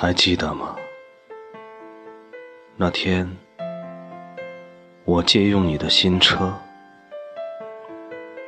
[0.00, 0.76] 还记得吗？
[2.76, 3.28] 那天
[5.04, 6.54] 我借用你的新车，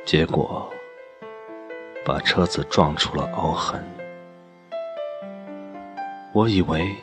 [0.05, 0.71] 结果
[2.05, 3.85] 把车子撞出了凹痕。
[6.31, 6.95] 我以为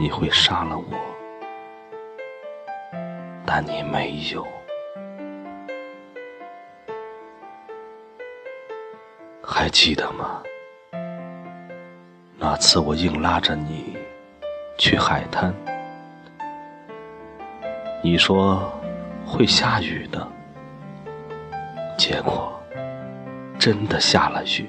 [0.00, 0.84] 你会杀了我，
[3.46, 4.44] 但你没有。
[9.40, 10.42] 还记得吗？
[12.46, 13.96] 那次我硬拉着你
[14.76, 15.50] 去海滩，
[18.02, 18.70] 你说
[19.24, 20.28] 会下雨的，
[21.96, 22.52] 结果
[23.58, 24.68] 真的下了雨。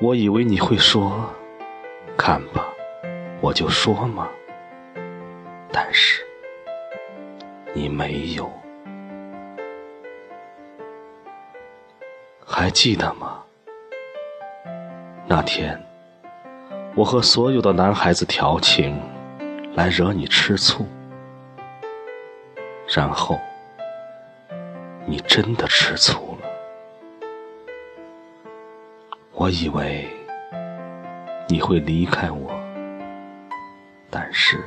[0.00, 1.32] 我以为你会说
[2.18, 2.66] ：“看吧，
[3.40, 4.28] 我就说嘛。”
[5.70, 6.26] 但是
[7.72, 8.50] 你没有。
[12.44, 13.44] 还记得吗？
[15.26, 15.80] 那天，
[16.94, 19.00] 我和所有的男孩子调情，
[19.74, 20.86] 来惹你吃醋，
[22.94, 23.40] 然后
[25.06, 26.48] 你真的吃醋了。
[29.32, 30.06] 我以为
[31.48, 32.52] 你会离开我，
[34.10, 34.60] 但是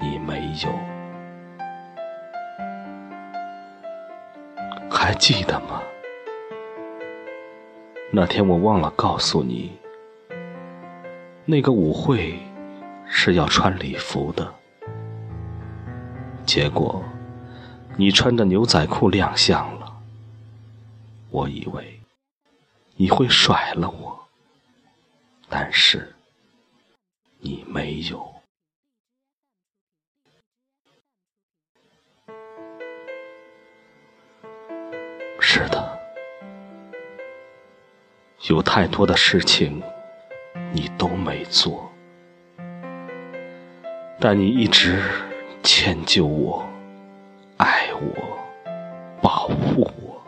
[0.00, 0.72] 你没有。
[4.90, 5.82] 还记得吗？
[8.16, 9.72] 那天我忘了告诉你，
[11.44, 12.38] 那个舞会
[13.08, 14.54] 是要穿礼服的。
[16.46, 17.02] 结果
[17.96, 19.92] 你穿着牛仔裤亮相了，
[21.28, 22.00] 我以为
[22.94, 24.16] 你会甩了我，
[25.48, 26.14] 但是
[27.40, 28.32] 你没有。
[35.40, 35.83] 是的。
[38.46, 39.82] 有太多的事情
[40.70, 41.90] 你都没做，
[44.20, 45.02] 但你一直
[45.62, 46.62] 迁就我、
[47.56, 48.38] 爱我、
[49.22, 50.22] 保护我。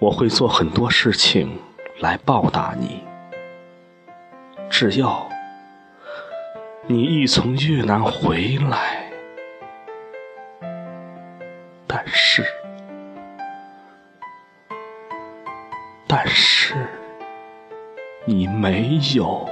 [0.00, 1.56] 我会做很多事情
[2.00, 3.04] 来报答你，
[4.68, 5.28] 只要
[6.88, 9.01] 你一从越南回来。
[16.14, 16.74] 但是
[18.26, 19.48] 你没有。